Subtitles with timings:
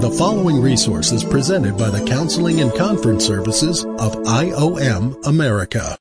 [0.00, 5.98] The following resource is presented by the Counseling and Conference Services of IOM America.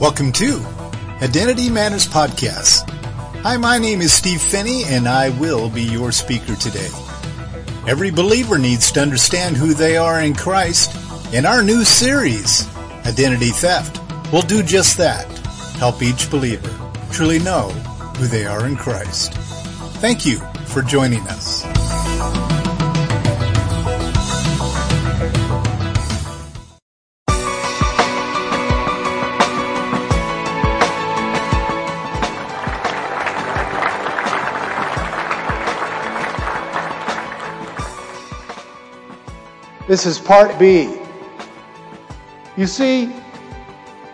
[0.00, 0.60] Welcome to
[1.22, 2.90] Identity Matters Podcast.
[3.42, 6.90] Hi, my name is Steve Phinney, and I will be your speaker today.
[7.86, 10.90] Every believer needs to understand who they are in Christ,
[11.32, 12.66] in our new series,
[13.06, 14.00] Identity Theft,
[14.32, 15.26] will do just that
[15.78, 16.70] help each believer
[17.12, 17.68] truly know
[18.18, 19.32] who they are in Christ.
[20.00, 21.62] Thank you for joining us.
[39.86, 41.03] This is part B.
[42.56, 43.12] You see,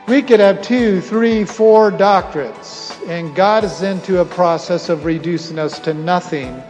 [0.08, 5.58] we could have two, three, four doctorates, and God is into a process of reducing
[5.58, 6.62] us to nothing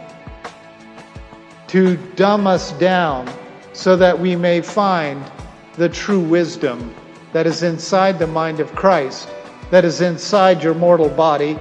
[1.67, 3.31] to dumb us down
[3.71, 5.23] so that we may find
[5.75, 6.93] the true wisdom
[7.31, 9.29] that is inside the mind of Christ,
[9.69, 11.57] that is inside your mortal body,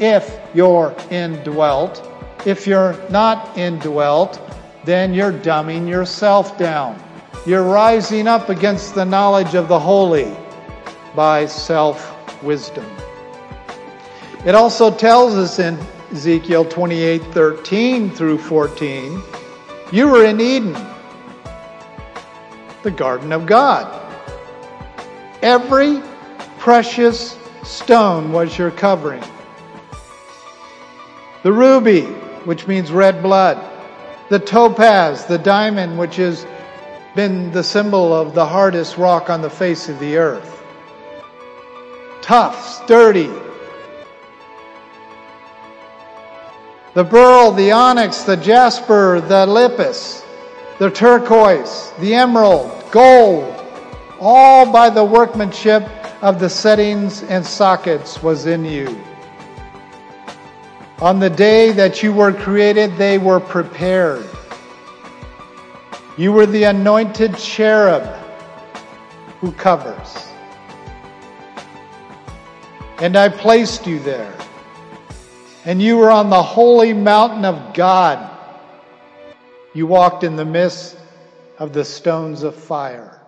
[0.00, 2.10] if you're indwelt.
[2.44, 4.40] If you're not indwelt,
[4.84, 7.00] then you're dumbing yourself down.
[7.46, 10.34] You're rising up against the knowledge of the holy
[11.14, 12.86] by self wisdom.
[14.46, 15.78] It also tells us in
[16.10, 19.22] Ezekiel 28 13 through 14,
[19.92, 20.74] you were in Eden,
[22.82, 24.00] the garden of God.
[25.42, 26.00] Every
[26.58, 29.22] precious stone was your covering.
[31.42, 32.04] The ruby,
[32.46, 33.62] which means red blood,
[34.30, 36.46] the topaz, the diamond, which has
[37.14, 40.54] been the symbol of the hardest rock on the face of the earth
[42.24, 43.30] tough, sturdy.
[46.94, 50.24] The beryl, the onyx, the jasper, the lapis,
[50.78, 53.62] the turquoise, the emerald, gold,
[54.18, 55.86] all by the workmanship
[56.22, 58.98] of the settings and sockets was in you.
[61.02, 64.24] On the day that you were created, they were prepared.
[66.16, 68.04] You were the anointed cherub
[69.40, 70.24] who covers
[72.98, 74.32] and I placed you there.
[75.64, 78.30] And you were on the holy mountain of God.
[79.74, 80.96] You walked in the midst
[81.58, 83.20] of the stones of fire.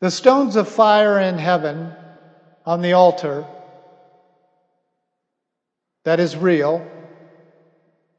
[0.00, 1.92] The stones of fire in heaven
[2.64, 3.46] on the altar,
[6.04, 6.86] that is real.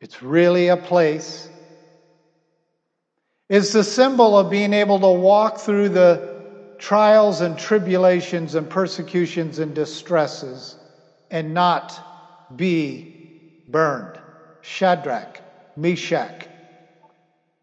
[0.01, 1.49] It's really a place.
[3.49, 6.37] Is the symbol of being able to walk through the
[6.77, 10.75] trials and tribulations and persecutions and distresses
[11.31, 11.99] and not
[12.55, 13.13] be
[13.67, 14.19] burned.
[14.61, 15.41] Shadrach,
[15.75, 16.47] Meshach,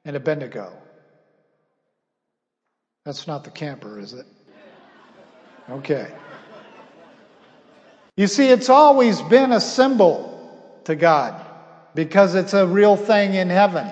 [0.05, 0.73] and Abednego.
[3.05, 4.27] That's not the camper, is it?
[5.71, 6.11] Okay.
[8.17, 11.45] You see, it's always been a symbol to God
[11.95, 13.91] because it's a real thing in heaven.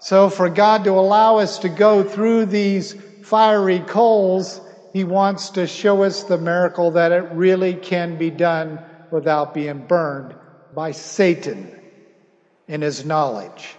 [0.00, 4.60] So, for God to allow us to go through these fiery coals,
[4.92, 8.80] He wants to show us the miracle that it really can be done
[9.10, 10.34] without being burned
[10.74, 11.76] by Satan
[12.68, 13.76] in his knowledge.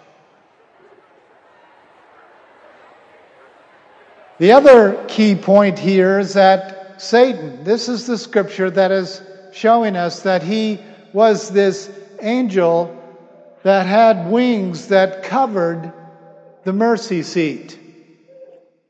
[4.38, 9.22] The other key point here is that Satan, this is the scripture that is
[9.54, 10.80] showing us that he
[11.14, 11.90] was this
[12.22, 12.98] angel
[13.64, 15.94] that had wings that covered
[16.64, 17.80] the mercy seat.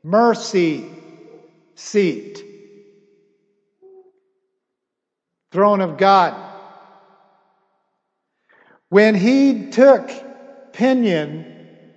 [0.02, 0.84] Mercy
[1.74, 2.44] seat.
[5.50, 6.34] Throne of God.
[8.88, 10.10] When he took
[10.72, 11.46] pinion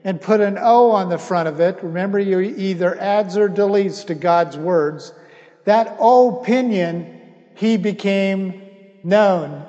[0.04, 4.06] and put an O on the front of it, remember you either adds or deletes
[4.08, 5.12] to God's words,
[5.66, 7.22] that O pinion,
[7.56, 8.62] he became
[9.04, 9.66] known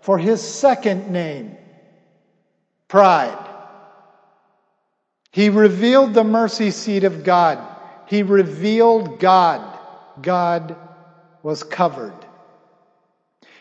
[0.00, 1.56] for his second name,
[2.88, 3.49] pride.
[5.32, 7.58] He revealed the mercy seat of God.
[8.06, 9.78] He revealed God.
[10.20, 10.76] God
[11.42, 12.14] was covered.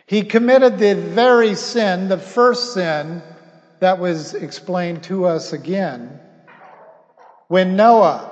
[0.06, 3.22] He committed the very sin, the first sin
[3.80, 6.20] that was explained to us again,
[7.48, 8.30] when Noah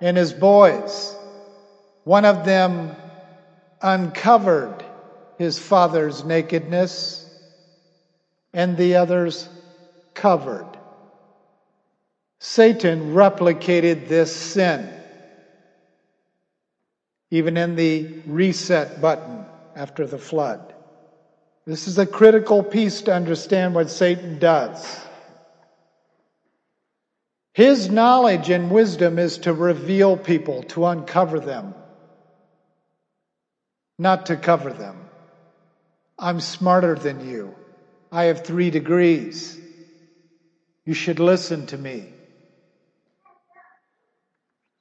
[0.00, 1.16] and his boys,
[2.04, 2.94] one of them
[3.80, 4.84] uncovered
[5.38, 7.24] his father's nakedness,
[8.52, 9.48] and the others
[10.14, 10.77] covered.
[12.40, 14.94] Satan replicated this sin.
[17.30, 19.44] even in the reset button
[19.76, 20.74] after the flood.
[21.66, 25.00] This is a critical piece to understand what Satan does.
[27.52, 31.74] His knowledge and wisdom is to reveal people, to uncover them,
[33.98, 34.96] not to cover them.
[36.18, 37.54] I'm smarter than you.
[38.10, 39.60] I have three degrees.
[40.86, 42.17] You should listen to me.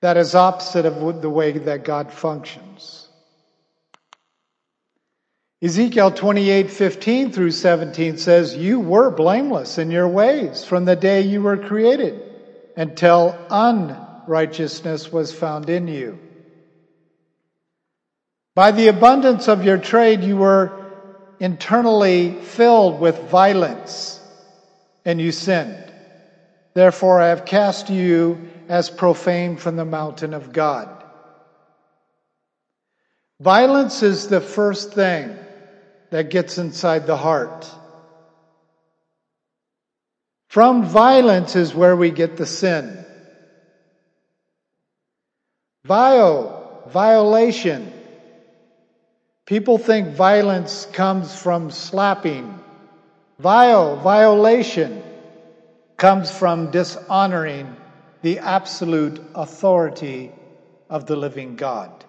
[0.01, 3.07] That is opposite of the way that God functions.
[5.61, 11.21] Ezekiel 28 15 through 17 says, You were blameless in your ways from the day
[11.21, 12.21] you were created
[12.75, 16.19] until unrighteousness was found in you.
[18.53, 20.71] By the abundance of your trade, you were
[21.39, 24.19] internally filled with violence
[25.05, 25.91] and you sinned.
[26.75, 30.89] Therefore, I have cast you as profane from the mountain of God.
[33.39, 35.37] Violence is the first thing
[36.09, 37.69] that gets inside the heart.
[40.47, 43.05] From violence is where we get the sin.
[45.83, 47.93] Vio, violation.
[49.45, 52.59] People think violence comes from slapping.
[53.39, 55.03] Vio, violation,
[55.95, 57.75] comes from dishonoring
[58.21, 60.31] the absolute authority
[60.89, 62.05] of the living God.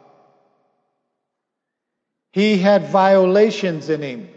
[2.33, 4.29] He had violations in him.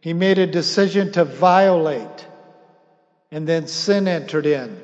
[0.00, 2.26] He made a decision to violate.
[3.30, 4.80] And then sin entered in.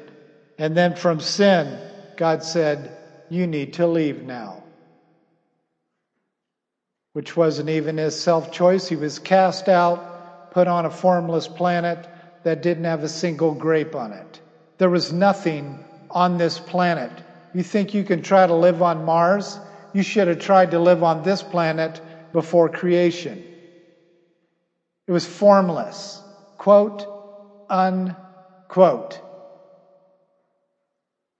[0.56, 1.78] And then from sin,
[2.16, 2.96] God said,
[3.28, 4.62] You need to leave now.
[7.12, 8.88] Which wasn't even his self choice.
[8.88, 12.08] He was cast out, put on a formless planet
[12.44, 14.40] that didn't have a single grape on it.
[14.78, 17.22] There was nothing on this planet.
[17.52, 19.60] You think you can try to live on Mars?
[19.92, 22.00] You should have tried to live on this planet
[22.32, 23.44] before creation.
[25.06, 26.22] It was formless.
[26.58, 27.06] Quote,
[27.68, 29.20] unquote.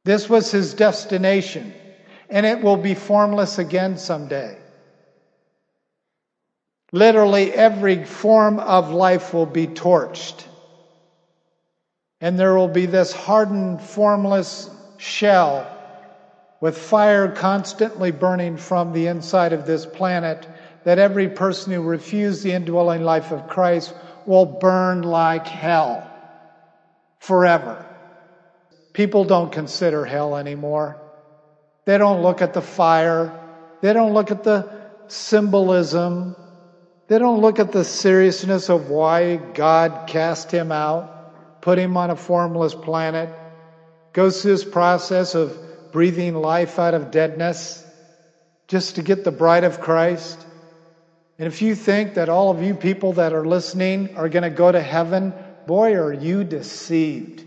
[0.04, 1.74] This was his destination,
[2.30, 4.62] and it will be formless again someday.
[6.92, 10.47] Literally, every form of life will be torched.
[12.20, 15.74] And there will be this hardened, formless shell
[16.60, 20.48] with fire constantly burning from the inside of this planet
[20.84, 23.94] that every person who refused the indwelling life of Christ
[24.26, 26.10] will burn like hell
[27.20, 27.86] forever.
[28.92, 31.00] People don't consider hell anymore.
[31.84, 33.32] They don't look at the fire.
[33.80, 34.68] They don't look at the
[35.06, 36.34] symbolism.
[37.06, 41.17] They don't look at the seriousness of why God cast him out
[41.68, 43.28] put him on a formless planet,
[44.14, 45.54] goes through this process of
[45.92, 47.84] breathing life out of deadness
[48.68, 50.46] just to get the bride of Christ.
[51.38, 54.50] And if you think that all of you people that are listening are going to
[54.64, 55.34] go to heaven,
[55.66, 57.44] boy, are you deceived.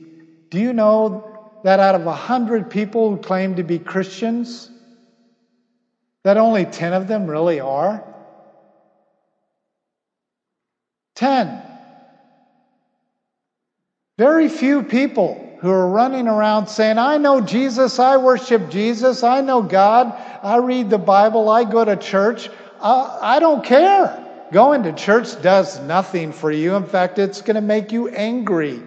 [0.52, 4.70] Do you know that out of a hundred people who claim to be Christians,
[6.24, 8.04] that only 10 of them really are?
[11.16, 11.71] 10.
[14.22, 19.42] Very few people who are running around saying, I know Jesus, I worship Jesus, I
[19.42, 20.14] know God,
[20.44, 22.48] I read the Bible, I go to church.
[22.80, 24.48] Uh, I don't care.
[24.51, 26.75] Going to church does nothing for you.
[26.75, 28.84] In fact, it's going to make you angry,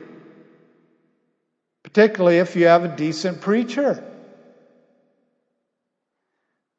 [1.83, 4.05] particularly if you have a decent preacher.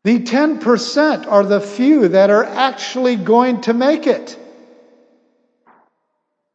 [0.06, 4.40] The 10% are the few that are actually going to make it.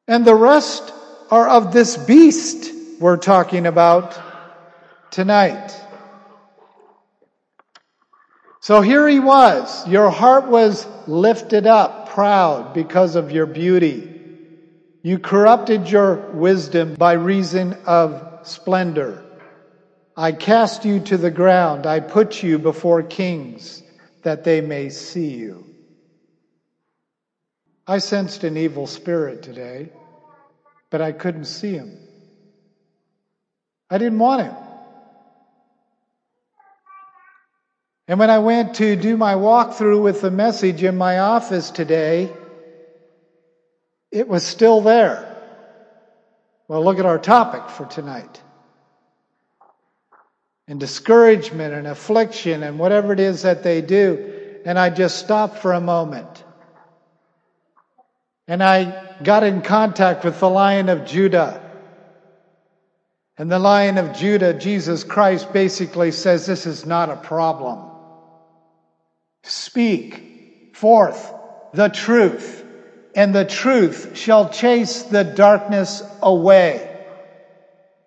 [0.08, 0.94] And the rest
[1.30, 4.20] are of this beast we're talking about
[5.10, 5.74] tonight.
[8.60, 9.88] So here he was.
[9.88, 14.06] Your heart was lifted up, proud because of your beauty.
[15.02, 19.24] You corrupted your wisdom by reason of splendor.
[20.16, 21.86] I cast you to the ground.
[21.86, 23.82] I put you before kings
[24.22, 25.64] that they may see you.
[27.86, 29.90] I sensed an evil spirit today
[30.90, 31.96] but I couldn't see him.
[33.88, 34.54] I didn't want him.
[38.08, 42.32] And when I went to do my walkthrough with the message in my office today,
[44.10, 45.26] it was still there.
[46.66, 48.42] Well, look at our topic for tonight.
[50.66, 54.60] And discouragement and affliction and whatever it is that they do.
[54.64, 56.44] And I just stopped for a moment.
[58.50, 61.62] And I got in contact with the Lion of Judah.
[63.38, 67.78] And the Lion of Judah, Jesus Christ, basically says this is not a problem.
[69.44, 71.32] Speak forth
[71.74, 72.64] the truth,
[73.14, 77.06] and the truth shall chase the darkness away.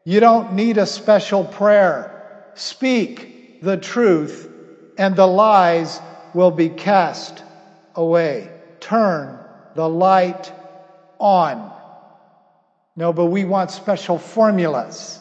[0.04, 2.52] You don't need a special prayer.
[2.56, 4.52] Speak the truth,
[4.98, 6.02] and the lies
[6.34, 7.42] will be cast
[7.96, 8.52] away.
[8.82, 9.40] Turn
[9.75, 10.51] the light
[11.20, 11.72] on.
[12.96, 15.20] No, but we want special formulas.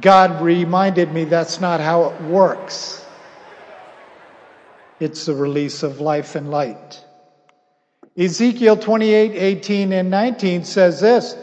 [0.00, 3.04] God reminded me that's not how it works.
[4.98, 7.02] It's the release of life and light.
[8.18, 11.34] Ezekiel 28, 18, and 19 says this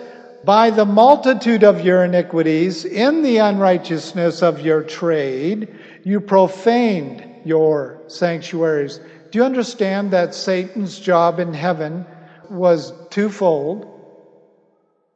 [0.43, 8.01] By the multitude of your iniquities, in the unrighteousness of your trade, you profaned your
[8.07, 8.99] sanctuaries.
[9.37, 12.07] You understand that Satan's job in heaven
[12.49, 13.85] was twofold?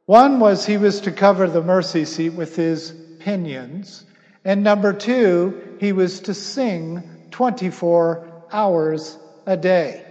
[0.06, 4.04] One was he was to cover the mercy seat with his pinions.
[4.44, 7.02] And number two, he was to sing
[7.32, 10.06] 24 hours a day.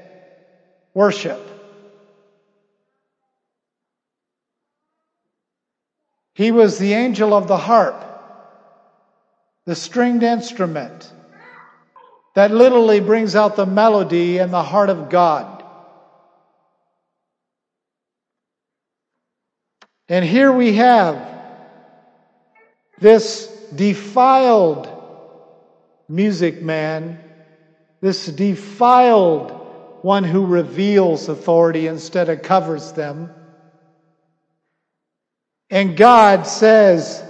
[0.93, 1.39] Worship.
[6.35, 7.95] He was the angel of the harp,
[9.65, 11.13] the stringed instrument
[12.33, 15.63] that literally brings out the melody and the heart of God.
[20.07, 21.25] And here we have
[22.99, 24.89] this defiled
[26.07, 27.19] music man,
[28.01, 29.51] this defiled
[30.01, 33.33] one who reveals authority instead of covers them.
[35.69, 37.23] And God says,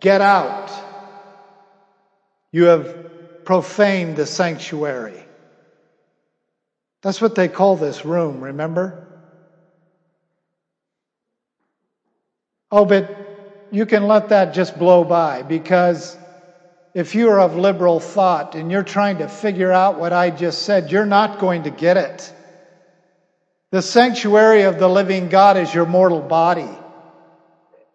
[0.00, 0.70] Get out.
[2.52, 3.05] You have
[3.46, 5.24] profaned the sanctuary.
[7.02, 9.06] That's what they call this room, remember?
[12.70, 13.08] Oh, but
[13.70, 16.18] you can let that just blow by because
[16.94, 20.62] if you are of liberal thought and you're trying to figure out what I just
[20.62, 22.32] said, you're not going to get it.
[23.70, 26.70] The sanctuary of the living God is your mortal body.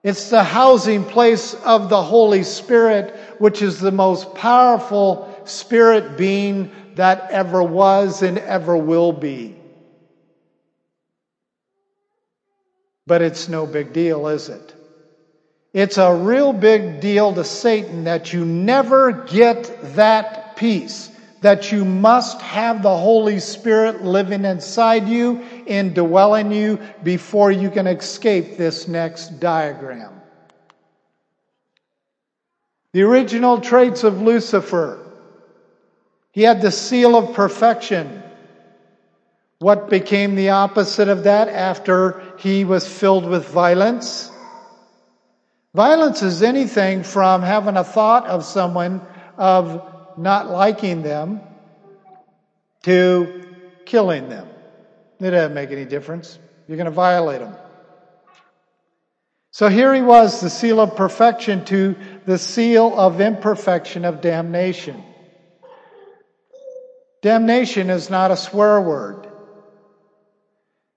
[0.04, 6.72] It's the housing place of the Holy Spirit, which is the most powerful spirit being
[6.96, 9.56] that ever was and ever will be.
[13.08, 14.76] But it's no big deal, is it?
[15.74, 21.10] It's a real big deal to Satan that you never get that peace,
[21.42, 27.70] that you must have the Holy Spirit living inside you and dwelling you before you
[27.70, 30.22] can escape this next diagram.
[32.94, 35.11] The original traits of Lucifer.
[36.32, 38.24] He had the seal of perfection.
[39.60, 44.32] What became the opposite of that after he was filled with violence?
[45.74, 49.02] Violence is anything from having a thought of someone
[49.38, 51.42] of not liking them
[52.84, 54.48] to killing them.
[55.20, 56.40] It doesn't make any difference.
[56.68, 57.56] You're going to violate them.
[59.52, 61.96] So here he was, the seal of perfection to
[62.26, 65.04] the seal of imperfection of damnation.
[67.22, 69.28] Damnation is not a swear word.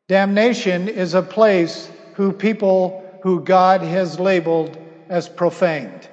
[0.09, 4.77] Damnation is a place who people who God has labeled
[5.09, 6.09] as profaned.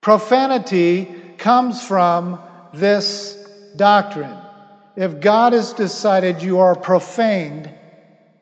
[0.00, 1.04] Profanity
[1.38, 2.40] comes from
[2.72, 3.36] this
[3.76, 4.36] doctrine.
[4.96, 7.72] If God has decided you are profaned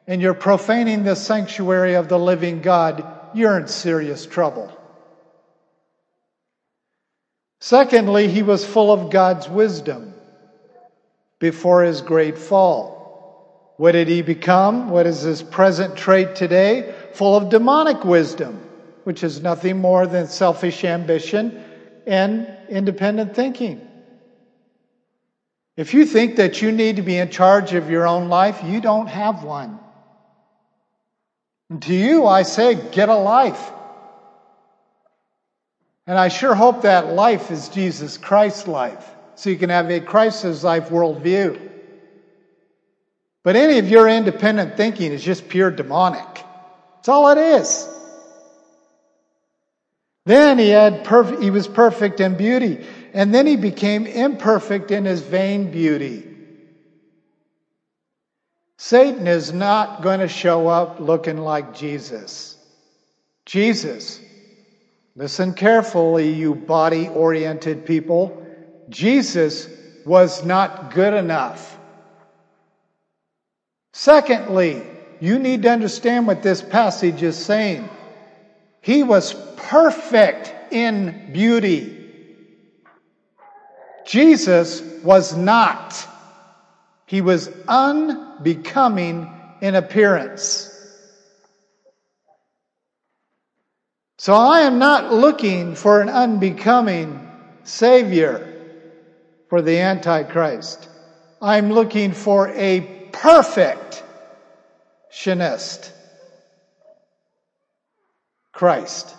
[0.06, 4.70] and you're profaning the sanctuary of the living God, you're in serious trouble.
[7.60, 10.14] Secondly, he was full of God's wisdom
[11.38, 13.74] before his great fall.
[13.76, 14.90] What did he become?
[14.90, 16.94] What is his present trait today?
[17.14, 18.60] Full of demonic wisdom,
[19.04, 21.64] which is nothing more than selfish ambition
[22.06, 23.80] and independent thinking.
[25.76, 28.80] If you think that you need to be in charge of your own life, you
[28.80, 29.80] don't have one.
[31.70, 33.72] And to you, I say, get a life.
[36.06, 40.00] And I sure hope that life is Jesus Christ's life, so you can have a
[40.00, 41.70] Christ's life worldview.
[43.42, 46.22] But any of your independent thinking is just pure demonic.
[46.96, 47.88] That's all it is.
[50.26, 55.04] Then he had perf- he was perfect in beauty, and then he became imperfect in
[55.04, 56.26] his vain beauty.
[58.78, 62.56] Satan is not going to show up looking like Jesus.
[63.46, 64.20] Jesus,
[65.16, 68.42] listen carefully, you body oriented people.
[68.88, 69.68] Jesus
[70.04, 71.78] was not good enough.
[73.92, 74.82] Secondly,
[75.20, 77.88] you need to understand what this passage is saying.
[78.82, 82.00] He was perfect in beauty.
[84.04, 86.06] Jesus was not.
[87.06, 89.30] He was unbecoming
[89.62, 90.73] in appearance.
[94.24, 97.20] So I am not looking for an unbecoming
[97.64, 98.40] Savior
[99.50, 100.88] for the Antichrist.
[101.42, 102.80] I'm looking for a
[103.12, 104.02] perfect
[105.12, 105.90] Shinist.
[108.50, 109.14] Christ.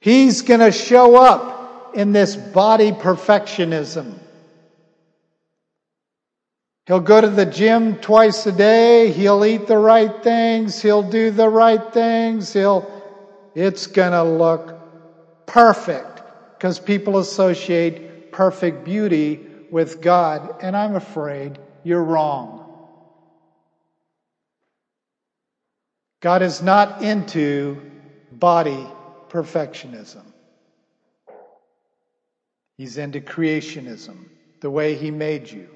[0.00, 4.18] He's going to show up in this body perfectionism.
[6.86, 9.12] He'll go to the gym twice a day.
[9.12, 10.82] He'll eat the right things.
[10.82, 12.52] He'll do the right things.
[12.52, 12.93] He'll,
[13.54, 16.22] it's going to look perfect
[16.58, 20.56] because people associate perfect beauty with God.
[20.62, 22.60] And I'm afraid you're wrong.
[26.20, 27.80] God is not into
[28.32, 28.86] body
[29.28, 30.24] perfectionism.
[32.78, 34.16] He's into creationism,
[34.60, 35.68] the way He made you.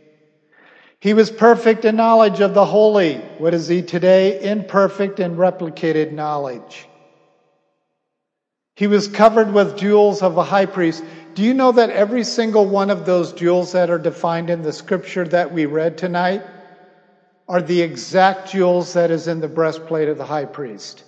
[1.00, 3.16] He was perfect in knowledge of the holy.
[3.38, 4.40] What is He today?
[4.42, 6.87] Imperfect in replicated knowledge.
[8.78, 11.02] He was covered with jewels of a high priest.
[11.34, 14.72] Do you know that every single one of those jewels that are defined in the
[14.72, 16.44] scripture that we read tonight
[17.48, 21.02] are the exact jewels that is in the breastplate of the high priest.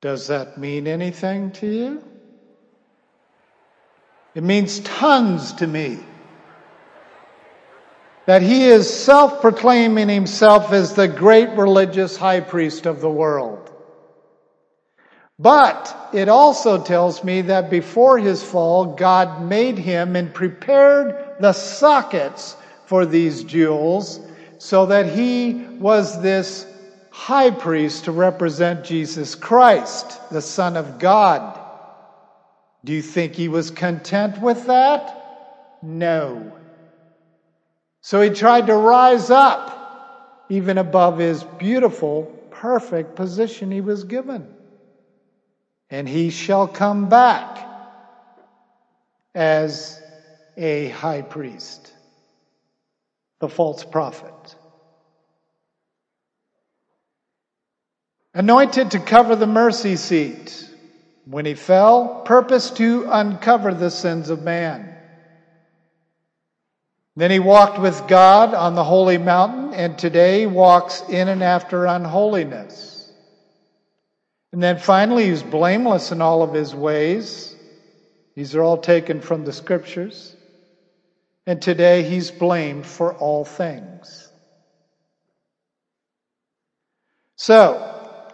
[0.00, 2.04] Does that mean anything to you?
[4.34, 6.00] It means tons to me.
[8.26, 13.67] That he is self proclaiming himself as the great religious high priest of the world.
[15.38, 21.52] But it also tells me that before his fall, God made him and prepared the
[21.52, 24.20] sockets for these jewels
[24.58, 26.66] so that he was this
[27.10, 31.60] high priest to represent Jesus Christ, the Son of God.
[32.84, 35.78] Do you think he was content with that?
[35.82, 36.52] No.
[38.00, 44.48] So he tried to rise up even above his beautiful, perfect position he was given.
[45.90, 47.66] And he shall come back
[49.34, 50.00] as
[50.56, 51.92] a high priest
[53.40, 54.56] the false prophet.
[58.34, 60.64] Anointed to cover the mercy seat.
[61.24, 64.96] When he fell, purposed to uncover the sins of man.
[67.16, 71.84] Then he walked with God on the holy mountain, and today walks in and after
[71.84, 72.97] unholiness.
[74.58, 77.54] And then finally, he's blameless in all of his ways.
[78.34, 80.34] These are all taken from the scriptures
[81.46, 84.32] and today he's blamed for all things.
[87.36, 88.26] So,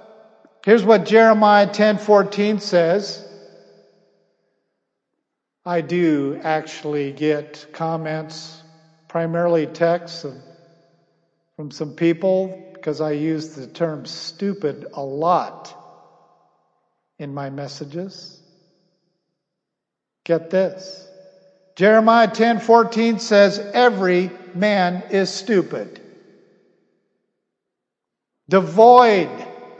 [0.65, 3.23] here's what Jeremiah 10:14 says.
[5.67, 8.63] I do actually get comments,
[9.09, 10.25] primarily texts
[11.57, 15.84] from some people because I use the term stupid a lot
[17.19, 18.41] in my messages.
[20.25, 21.07] Get this.
[21.77, 26.01] Jeremiah 10 14 says, Every man is stupid,
[28.49, 29.29] devoid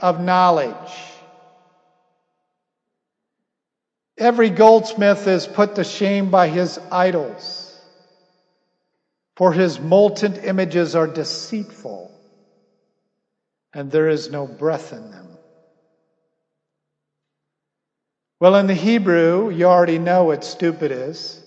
[0.01, 0.91] of knowledge.
[4.17, 7.77] Every goldsmith is put to shame by his idols,
[9.35, 12.11] for his molten images are deceitful,
[13.73, 15.34] and there is no breath in them.
[18.39, 21.41] Well, in the Hebrew, you already know what stupid is.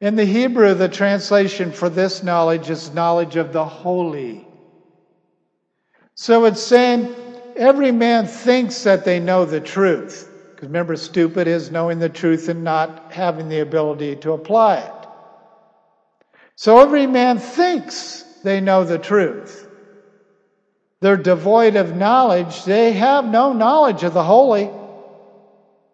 [0.00, 4.48] In the Hebrew, the translation for this knowledge is knowledge of the holy.
[6.14, 7.08] So it's saying
[7.56, 10.30] every man thinks that they know the truth.
[10.54, 15.06] Because remember, stupid is knowing the truth and not having the ability to apply it.
[16.56, 19.67] So every man thinks they know the truth.
[21.00, 22.64] They're devoid of knowledge.
[22.64, 24.70] They have no knowledge of the holy.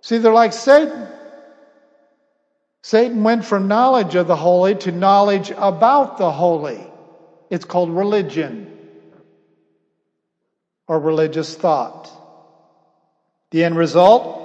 [0.00, 1.08] See, they're like Satan.
[2.82, 6.84] Satan went from knowledge of the holy to knowledge about the holy.
[7.50, 8.70] It's called religion
[10.86, 12.10] or religious thought.
[13.50, 14.40] The end result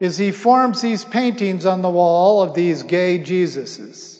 [0.00, 4.18] is he forms these paintings on the wall of these gay Jesuses.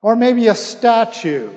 [0.00, 1.50] Or maybe a statue.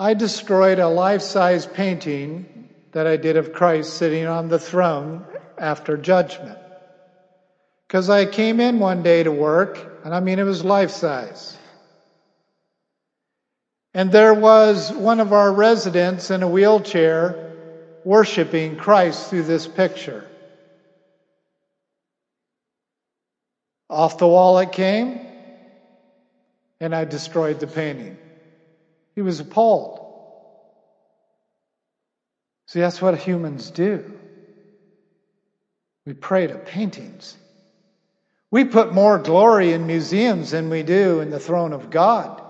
[0.00, 5.26] I destroyed a life size painting that I did of Christ sitting on the throne
[5.58, 6.56] after judgment.
[7.86, 11.54] Because I came in one day to work, and I mean, it was life size.
[13.92, 17.52] And there was one of our residents in a wheelchair
[18.02, 20.26] worshiping Christ through this picture.
[23.90, 25.20] Off the wall it came,
[26.80, 28.16] and I destroyed the painting.
[29.14, 30.06] He was appalled.
[32.66, 34.12] See, that's what humans do.
[36.06, 37.36] We pray to paintings.
[38.50, 42.40] We put more glory in museums than we do in the throne of God.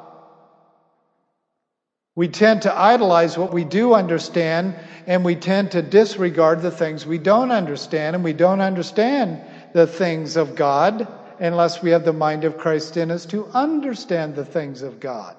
[2.15, 4.75] We tend to idolize what we do understand,
[5.07, 9.41] and we tend to disregard the things we don't understand, and we don't understand
[9.73, 14.35] the things of God unless we have the mind of Christ in us to understand
[14.35, 15.37] the things of God.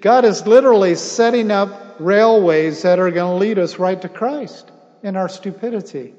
[0.00, 4.70] God is literally setting up railways that are going to lead us right to Christ
[5.02, 6.14] in our stupidity.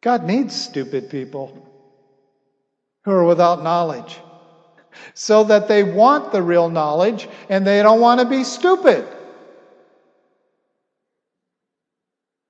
[0.00, 1.66] God needs stupid people
[3.04, 4.20] who are without knowledge
[5.14, 9.06] so that they want the real knowledge and they don't want to be stupid.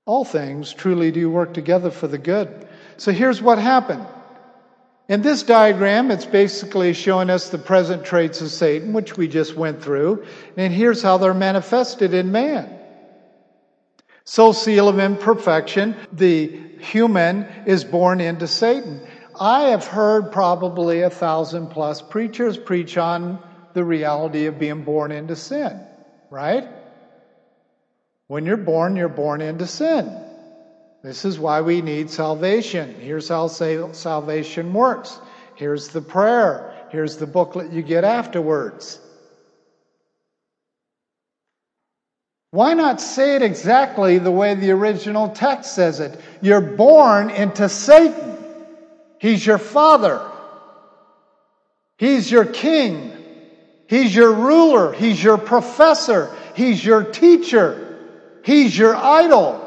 [0.04, 2.68] All things truly do work together for the good.
[2.96, 4.06] So here's what happened.
[5.08, 9.54] In this diagram, it's basically showing us the present traits of Satan, which we just
[9.54, 10.24] went through.
[10.56, 12.76] And here's how they're manifested in man.
[14.24, 16.48] Soul seal of imperfection, the
[16.80, 19.00] human is born into Satan.
[19.38, 23.38] I have heard probably a thousand plus preachers preach on
[23.74, 25.80] the reality of being born into sin,
[26.30, 26.66] right?
[28.26, 30.25] When you're born, you're born into sin.
[31.06, 32.96] This is why we need salvation.
[32.98, 35.16] Here's how salvation works.
[35.54, 36.74] Here's the prayer.
[36.90, 38.98] Here's the booklet you get afterwards.
[42.50, 46.20] Why not say it exactly the way the original text says it?
[46.42, 48.36] You're born into Satan.
[49.20, 50.28] He's your father.
[51.98, 53.12] He's your king.
[53.86, 54.92] He's your ruler.
[54.92, 56.34] He's your professor.
[56.56, 57.96] He's your teacher.
[58.42, 59.65] He's your idol.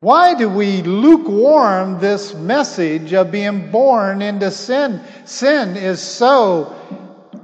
[0.00, 5.02] Why do we lukewarm this message of being born into sin?
[5.26, 6.74] Sin is so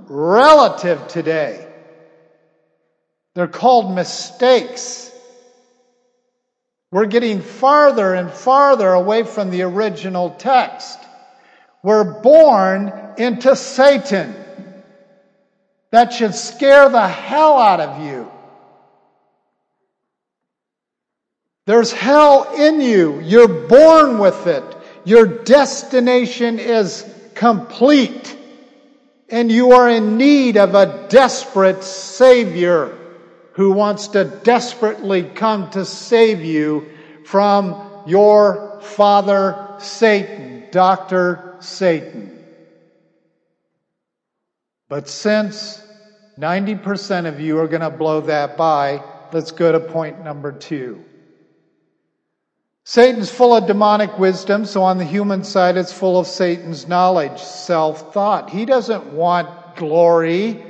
[0.09, 1.69] relative today.
[3.35, 5.13] They're called mistakes.
[6.91, 10.99] We're getting farther and farther away from the original text.
[11.83, 14.35] We're born into Satan.
[15.91, 18.26] That should scare the hell out of you.
[21.67, 23.21] There's hell in you.
[23.21, 24.65] You're born with it.
[25.05, 28.37] Your destination is complete.
[29.29, 32.97] And you are in need of a desperate Savior
[33.55, 36.89] who wants to desperately come to save you
[37.25, 41.57] from your father Satan, Dr.
[41.59, 42.45] Satan.
[44.89, 45.83] But since
[46.39, 49.03] 90% of you are going to blow that by,
[49.33, 51.05] let's go to point number two.
[52.89, 57.41] Satan's full of demonic wisdom, so on the human side, it's full of Satan's knowledge,
[57.41, 58.49] self thought.
[58.49, 60.65] He doesn't want glory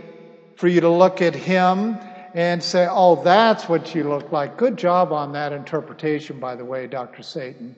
[0.54, 1.98] for you to look at him
[2.32, 4.56] and say, oh, that's what you look like.
[4.56, 7.22] Good job on that interpretation, by the way, Dr.
[7.22, 7.76] Satan.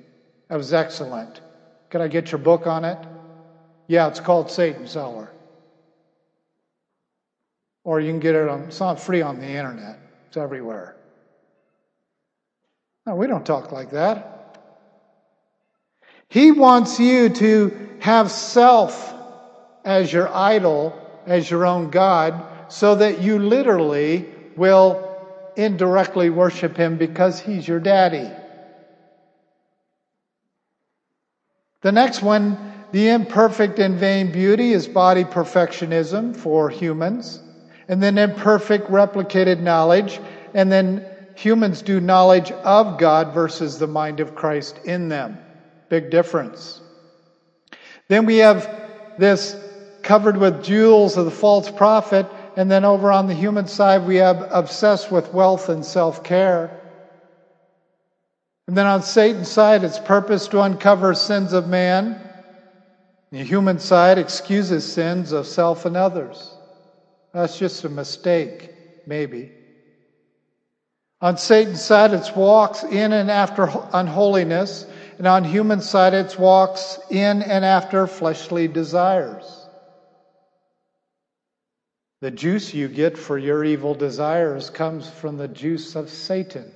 [0.49, 1.41] That was excellent.
[1.91, 2.99] Can I get your book on it?
[3.89, 5.33] Yeah, it's called Satan's Seller.
[7.83, 9.99] Or you can get it on, it's not free on the internet,
[10.29, 10.98] it's everywhere.
[13.09, 14.59] No, we don't talk like that.
[16.29, 19.15] He wants you to have self
[19.83, 20.95] as your idol,
[21.25, 25.03] as your own God, so that you literally will
[25.57, 28.31] indirectly worship him because he's your daddy.
[31.81, 32.59] The next one,
[32.93, 37.41] the imperfect and vain beauty, is body perfectionism for humans.
[37.89, 40.21] And then imperfect replicated knowledge.
[40.53, 41.07] And then
[41.39, 45.39] humans do knowledge of God versus the mind of Christ in them.
[45.89, 46.81] Big difference.
[48.09, 48.69] Then we have
[49.19, 49.55] this
[50.03, 52.27] covered with jewels of the false prophet.
[52.57, 56.81] And then over on the human side, we have obsessed with wealth and self care.
[58.67, 62.21] And then on Satan's side, it's purpose to uncover sins of man.
[63.31, 66.53] The human side excuses sins of self and others.
[67.33, 68.75] That's just a mistake,
[69.07, 69.53] maybe.
[71.21, 74.87] On Satan's side, it's walks in and after unholiness,
[75.19, 79.69] and on human side, it's walks in and after fleshly desires.
[82.21, 86.73] The juice you get for your evil desires comes from the juice of Satan.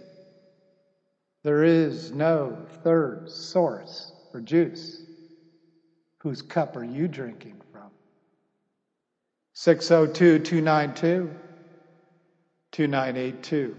[1.44, 5.02] There is no third source for juice.
[6.18, 7.90] Whose cup are you drinking from?
[9.54, 11.30] 602 292
[12.70, 13.76] 2982.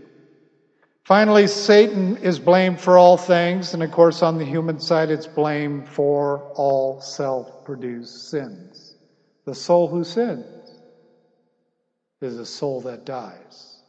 [1.05, 5.27] Finally, Satan is blamed for all things, and of course, on the human side, it's
[5.27, 8.95] blamed for all self produced sins.
[9.45, 10.45] The soul who sins
[12.21, 13.81] is a soul that dies.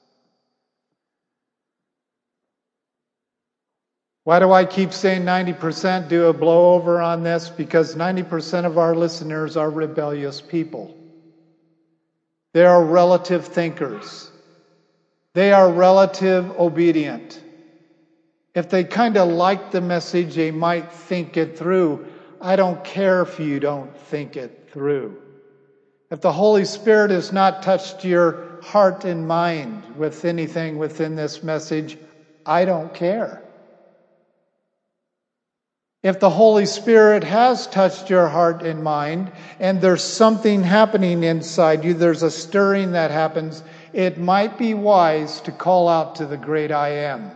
[4.25, 6.09] Why do I keep saying 90%?
[6.09, 7.49] Do a blowover on this?
[7.51, 10.97] Because 90% of our listeners are rebellious people.
[12.55, 14.33] They are relative thinkers.
[15.35, 17.41] They are relative obedient.
[18.55, 22.07] If they kind of like the message, they might think it through.
[22.41, 25.21] I don't care if you don't think it through.
[26.11, 31.43] If the Holy Spirit has not touched your heart and mind with anything within this
[31.43, 31.99] message,
[32.47, 33.43] I don't care.
[36.05, 41.83] If the Holy Spirit has touched your heart and mind, and there's something happening inside
[41.83, 43.63] you, there's a stirring that happens,
[43.95, 47.31] it might be wise to call out to the great I am.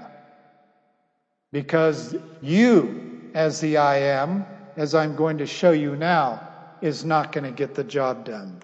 [1.53, 4.45] Because you, as the I am,
[4.77, 6.47] as I'm going to show you now,
[6.83, 8.61] is not going to get the job done.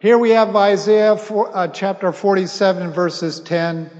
[0.00, 3.90] Here we have Isaiah for, uh, chapter 47, verses 10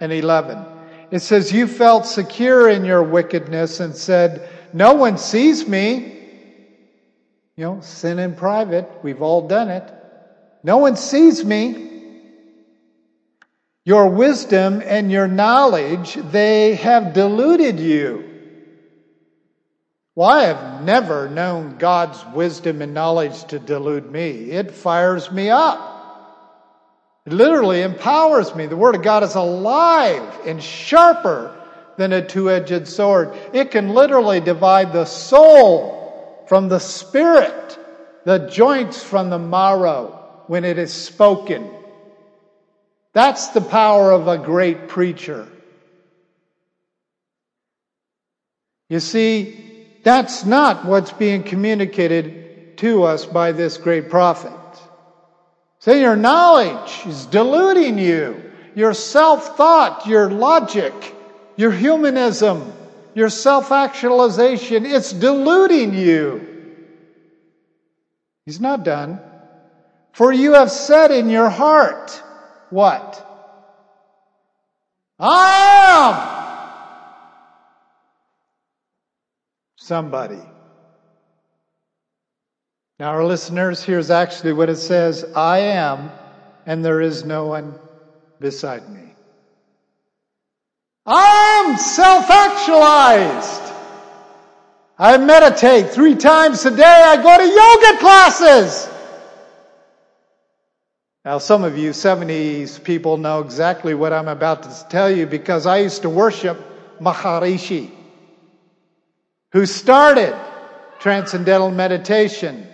[0.00, 0.62] and 11.
[1.10, 6.12] It says, You felt secure in your wickedness and said, No one sees me.
[7.56, 8.90] You know, sin in private.
[9.02, 9.95] We've all done it.
[10.66, 11.92] No one sees me.
[13.84, 18.28] Your wisdom and your knowledge, they have deluded you.
[20.16, 24.50] Well, I have never known God's wisdom and knowledge to delude me.
[24.50, 25.78] It fires me up.
[27.26, 28.66] It literally empowers me.
[28.66, 31.56] The Word of God is alive and sharper
[31.96, 33.38] than a two edged sword.
[33.52, 37.78] It can literally divide the soul from the spirit,
[38.24, 40.15] the joints from the marrow
[40.46, 41.70] when it is spoken.
[43.12, 45.48] That's the power of a great preacher.
[48.88, 54.52] You see, that's not what's being communicated to us by this great prophet.
[55.80, 58.52] Say your knowledge is deluding you.
[58.74, 60.92] Your self thought, your logic,
[61.56, 62.72] your humanism,
[63.14, 66.46] your self actualization, it's deluding you.
[68.44, 69.20] He's not done.
[70.16, 72.22] For you have said in your heart,
[72.70, 73.22] what?
[75.20, 75.50] I
[76.00, 76.14] am
[79.76, 80.40] somebody.
[82.98, 86.10] Now, our listeners, here's actually what it says I am,
[86.64, 87.74] and there is no one
[88.40, 89.14] beside me.
[91.04, 93.74] I am self actualized.
[94.98, 96.82] I meditate three times a day.
[96.82, 98.95] I go to yoga classes.
[101.26, 105.66] Now, some of you 70s people know exactly what I'm about to tell you because
[105.66, 106.56] I used to worship
[107.00, 107.90] Maharishi,
[109.50, 110.36] who started
[111.00, 112.68] transcendental meditation.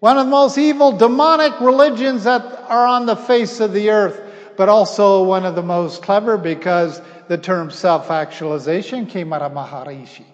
[0.00, 4.20] One of the most evil demonic religions that are on the face of the earth,
[4.56, 9.52] but also one of the most clever because the term self actualization came out of
[9.52, 10.26] Maharishi.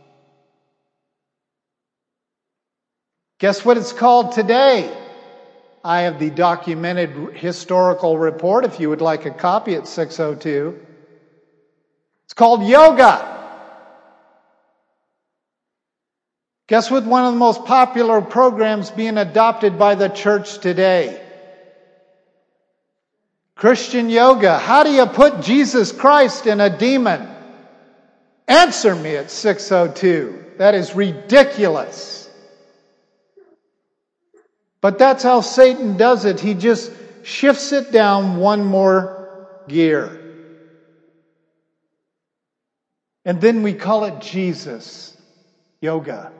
[3.41, 5.06] Guess what it's called today?
[5.87, 10.77] I have the documented historical report if you would like a copy at 602.
[12.25, 13.35] It's called yoga.
[16.67, 17.05] Guess what?
[17.05, 21.23] One of the most popular programs being adopted by the church today?
[23.55, 24.59] Christian yoga.
[24.59, 27.29] How do you put Jesus Christ in a demon?
[28.49, 30.55] Answer me at 602.
[30.59, 32.16] That is ridiculous.
[34.87, 36.39] But that's how Satan does it.
[36.39, 36.93] He just
[37.25, 39.11] shifts it down one more
[39.69, 40.17] gear.
[43.25, 45.17] And then we call it Jesus
[45.81, 46.31] yoga.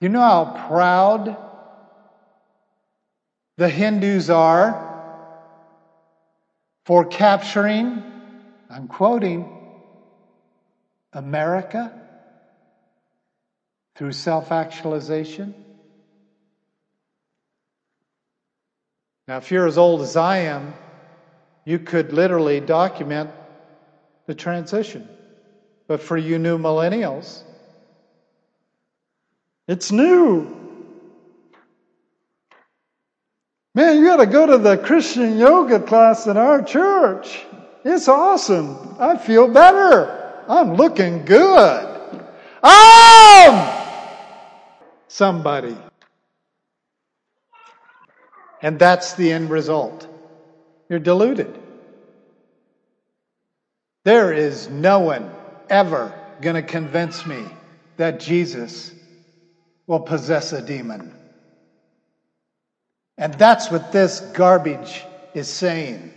[0.00, 1.36] You know how proud
[3.56, 4.74] the Hindus are
[6.84, 8.02] for capturing,
[8.68, 9.46] I'm quoting,
[11.12, 12.09] America?
[14.00, 15.54] Through self actualization?
[19.28, 20.72] Now, if you're as old as I am,
[21.66, 23.28] you could literally document
[24.26, 25.06] the transition.
[25.86, 27.42] But for you new millennials,
[29.68, 30.48] it's new.
[33.74, 37.44] Man, you got to go to the Christian yoga class in our church.
[37.84, 38.96] It's awesome.
[38.98, 40.42] I feel better.
[40.48, 41.86] I'm looking good.
[42.62, 43.79] Um!
[45.10, 45.76] Somebody.
[48.62, 50.06] And that's the end result.
[50.88, 51.58] You're deluded.
[54.04, 55.30] There is no one
[55.68, 57.44] ever going to convince me
[57.96, 58.92] that Jesus
[59.86, 61.14] will possess a demon.
[63.18, 66.14] And that's what this garbage is saying.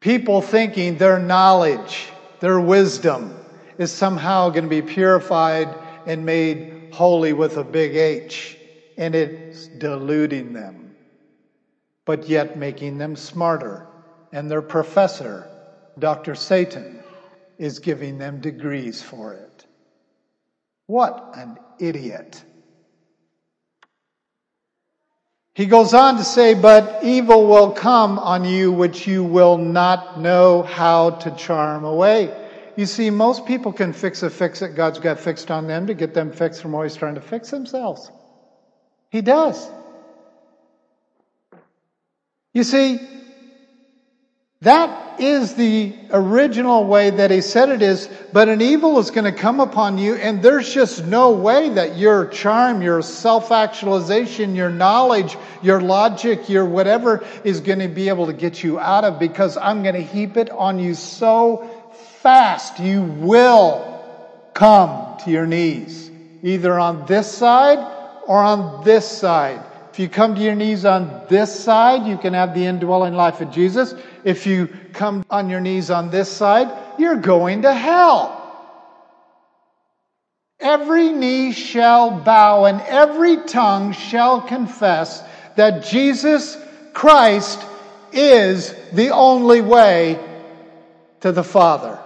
[0.00, 2.08] People thinking their knowledge,
[2.40, 3.36] their wisdom
[3.76, 5.68] is somehow going to be purified
[6.06, 8.58] and made holy with a big H,
[8.96, 10.94] and it's deluding them,
[12.04, 13.86] but yet making them smarter.
[14.32, 15.48] And their professor,
[15.98, 16.34] Dr.
[16.34, 17.00] Satan,
[17.58, 19.66] is giving them degrees for it.
[20.86, 22.42] What an idiot.
[25.54, 30.20] He goes on to say, But evil will come on you which you will not
[30.20, 32.43] know how to charm away.
[32.76, 35.94] You see, most people can fix a fix that God's got fixed on them to
[35.94, 38.10] get them fixed from always trying to fix themselves.
[39.10, 39.70] He does.
[42.52, 43.00] You see,
[44.62, 49.24] that is the original way that he said it is, but an evil is going
[49.24, 54.54] to come upon you, and there's just no way that your charm, your self actualization,
[54.54, 59.04] your knowledge, your logic, your whatever is going to be able to get you out
[59.04, 61.73] of because I'm going to heap it on you so
[62.24, 64.02] fast you will
[64.54, 66.10] come to your knees,
[66.42, 67.76] either on this side
[68.26, 69.62] or on this side.
[69.92, 73.42] If you come to your knees on this side, you can have the indwelling life
[73.42, 73.94] of Jesus.
[74.24, 78.40] If you come on your knees on this side, you're going to hell.
[80.58, 85.22] Every knee shall bow and every tongue shall confess
[85.56, 86.56] that Jesus
[86.94, 87.62] Christ
[88.12, 90.18] is the only way
[91.20, 92.00] to the Father.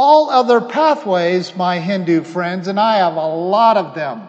[0.00, 4.28] All other pathways, my Hindu friends, and I have a lot of them,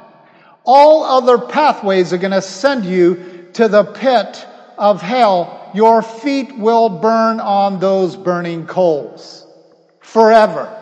[0.63, 4.47] all other pathways are going to send you to the pit
[4.79, 5.69] of hell.
[5.75, 9.45] Your feet will burn on those burning coals
[9.99, 10.75] forever.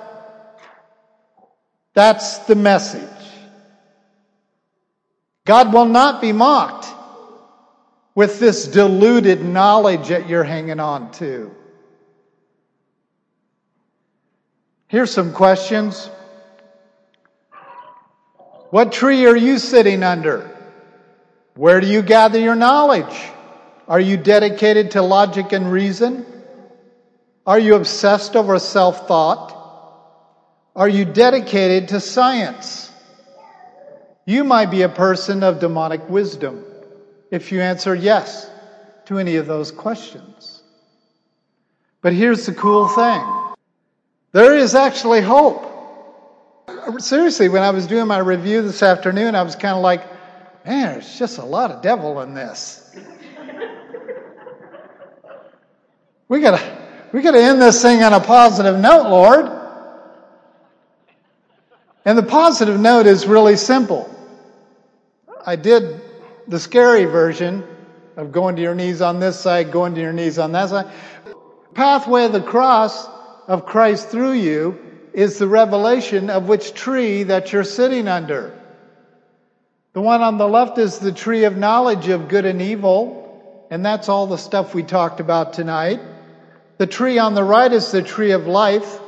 [1.94, 3.04] That's the message.
[5.44, 6.88] God will not be mocked
[8.16, 11.54] with this deluded knowledge that you're hanging on to.
[14.88, 16.10] Here's some questions.
[18.70, 20.50] What tree are you sitting under?
[21.56, 23.16] Where do you gather your knowledge?
[23.88, 26.26] Are you dedicated to logic and reason?
[27.46, 29.54] Are you obsessed over self thought?
[30.76, 32.92] Are you dedicated to science?
[34.26, 36.64] You might be a person of demonic wisdom
[37.32, 38.50] if you answer yes
[39.06, 40.62] to any of those questions.
[42.02, 43.37] But here's the cool thing
[44.32, 45.78] there is actually hope
[47.00, 50.02] seriously, when I was doing my review this afternoon, I was kind of like,
[50.66, 52.96] man, there's just a lot of devil in this.
[56.28, 56.78] we gotta,
[57.12, 59.52] we gotta end this thing on a positive note, Lord.
[62.06, 64.14] And the positive note is really simple.
[65.46, 66.02] I did
[66.48, 67.66] the scary version
[68.16, 70.88] of going to your knees on this side, going to your knees on that side.
[71.74, 73.08] Pathway of the cross
[73.48, 74.78] of Christ through you
[75.14, 78.54] is the revelation of which tree that you're sitting under.
[79.94, 83.84] The one on the left is the tree of knowledge of good and evil, and
[83.84, 86.00] that's all the stuff we talked about tonight.
[86.78, 89.00] The tree on the right is the tree of life.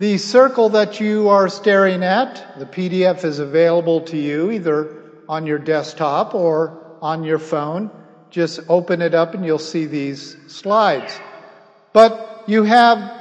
[0.00, 4.96] The circle that you are staring at, the PDF is available to you either
[5.28, 7.90] on your desktop or on your phone.
[8.30, 11.18] Just open it up and you'll see these slides.
[11.92, 13.17] But you have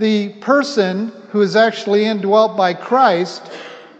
[0.00, 3.42] the person who is actually indwelt by Christ,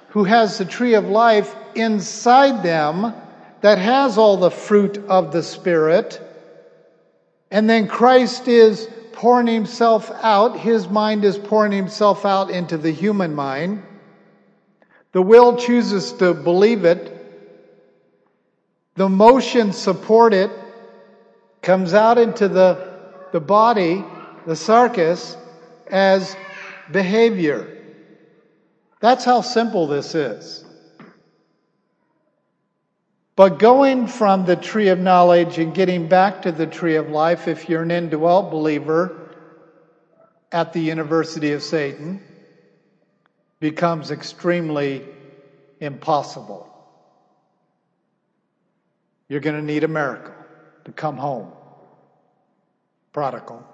[0.08, 3.12] who has the tree of life inside them,
[3.60, 6.18] that has all the fruit of the Spirit.
[7.50, 12.90] And then Christ is pouring himself out, his mind is pouring himself out into the
[12.90, 13.82] human mind.
[15.12, 17.14] The will chooses to believe it.
[18.94, 20.50] The motion support it,
[21.60, 22.88] comes out into the,
[23.32, 24.02] the body,
[24.46, 25.36] the sarcus,
[25.92, 26.36] as
[26.90, 27.76] behavior.
[29.00, 30.64] That's how simple this is.
[33.36, 37.48] But going from the tree of knowledge and getting back to the tree of life,
[37.48, 39.30] if you're an indwelt believer
[40.52, 42.20] at the University of Satan,
[43.60, 45.06] becomes extremely
[45.80, 46.66] impossible.
[49.28, 50.34] You're going to need a miracle
[50.84, 51.52] to come home.
[53.12, 53.69] Prodigal.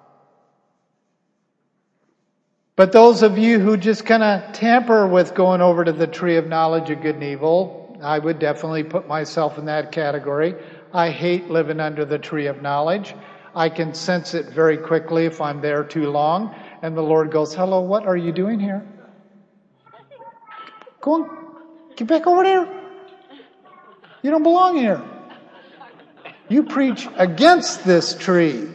[2.76, 6.36] But those of you who just kind of tamper with going over to the tree
[6.36, 10.54] of knowledge of good and evil, I would definitely put myself in that category.
[10.92, 13.14] I hate living under the tree of knowledge.
[13.54, 16.54] I can sense it very quickly if I'm there too long.
[16.82, 18.86] And the Lord goes, Hello, what are you doing here?
[21.00, 21.56] Go on,
[21.96, 22.68] get back over there.
[24.20, 25.02] You don't belong here.
[26.48, 28.68] You preach against this tree.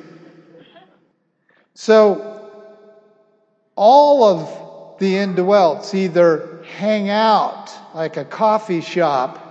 [1.76, 2.31] So,
[3.76, 9.48] all of the indwelts either hang out like a coffee shop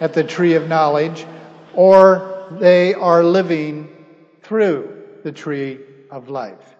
[0.00, 1.26] at the tree of knowledge,
[1.74, 4.04] or they are living
[4.42, 5.80] through the tree
[6.10, 6.76] of life.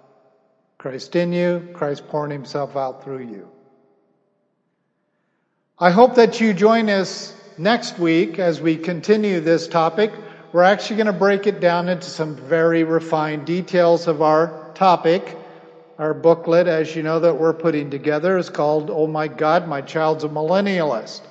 [0.79, 3.49] Christ in you, Christ pouring himself out through you.
[5.79, 10.13] I hope that you join us next week as we continue this topic.
[10.53, 15.37] We're actually going to break it down into some very refined details of our topic.
[15.99, 19.81] Our booklet, as you know, that we're putting together is called, Oh My God, My
[19.81, 21.23] Child's a Millennialist.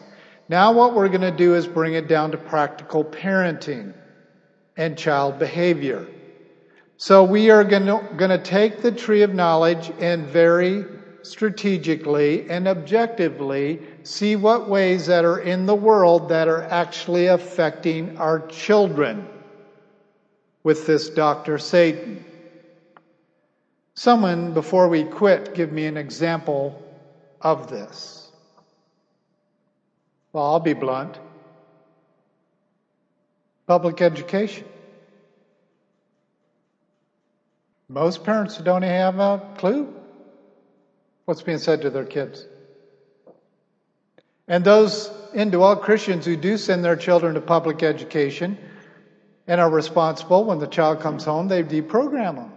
[0.50, 3.94] Now, what we're going to do is bring it down to practical parenting
[4.78, 6.08] and child behavior.
[6.98, 10.86] So, we are going to, take the tree of knowledge and very
[11.22, 18.18] strategically and objectively see what ways that are in the world that are actually affecting
[18.18, 19.28] our children
[20.64, 21.58] with this Dr.
[21.58, 22.24] Satan.
[23.96, 26.82] Someone, before we quit, give me an example
[27.42, 28.30] of this.
[30.34, 31.18] Well, I'll be blunt.
[33.68, 34.68] Public education.
[37.88, 39.94] Most parents don't have a clue
[41.24, 42.46] what's being said to their kids.
[44.48, 48.58] And those indwelt Christians who do send their children to public education
[49.48, 52.55] and are responsible when the child comes home, they deprogram them.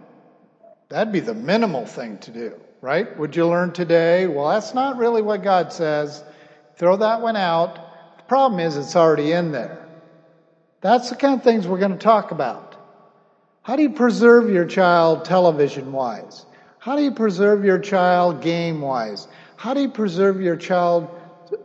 [0.89, 3.15] That'd be the minimal thing to do, right?
[3.19, 4.25] Would you learn today?
[4.25, 6.23] Well, that's not really what God says.
[6.77, 7.75] Throw that one out.
[8.17, 9.87] The problem is it's already in there.
[10.81, 12.75] That's the kind of things we're going to talk about.
[13.61, 16.47] How do you preserve your child television wise?
[16.79, 19.27] How do you preserve your child game wise?
[19.57, 21.07] How do you preserve your child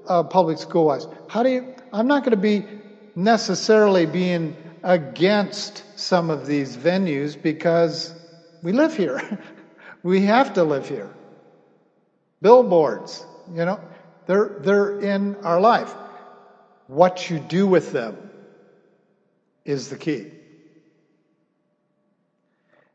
[0.07, 1.07] uh, public school wise?
[1.29, 2.67] How do you, I'm not going to be
[3.15, 8.13] necessarily being against some of these venues because
[8.65, 9.39] we live here.
[10.03, 11.11] we have to live here.
[12.41, 13.79] Billboards, you know,
[14.27, 15.95] they're, they're in our life.
[16.87, 18.31] What you do with them
[19.67, 20.33] is the key.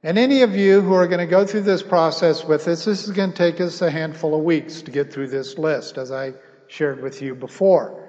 [0.02, 3.08] And any of you who are going to go through this process with us, this
[3.08, 6.12] is going to take us a handful of weeks to get through this list, as
[6.12, 6.34] I
[6.68, 8.09] shared with you before.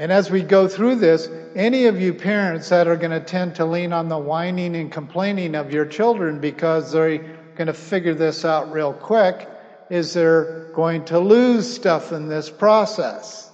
[0.00, 3.56] And as we go through this, any of you parents that are going to tend
[3.56, 7.18] to lean on the whining and complaining of your children because they're
[7.54, 9.46] going to figure this out real quick,
[9.90, 13.52] is they're going to lose stuff in this process.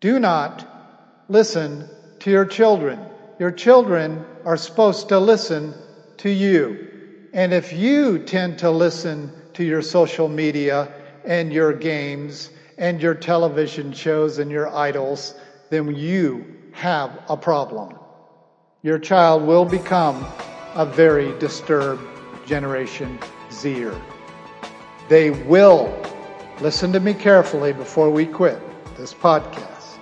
[0.00, 0.66] Do not
[1.28, 1.88] listen
[2.18, 3.00] to your children.
[3.38, 5.74] Your children are supposed to listen
[6.18, 6.76] to you.
[7.32, 10.90] And if you tend to listen to your social media
[11.24, 15.34] and your games and your television shows and your idols,
[15.68, 17.98] then you have a problem.
[18.82, 20.24] Your child will become
[20.74, 22.02] a very disturbed
[22.46, 23.18] Generation
[23.50, 24.00] Zer.
[25.08, 25.92] They will,
[26.60, 28.60] listen to me carefully before we quit
[28.96, 29.98] this podcast,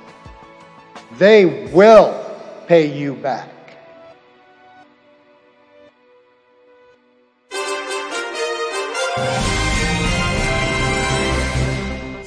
[1.18, 2.22] they will
[2.66, 3.55] pay you back.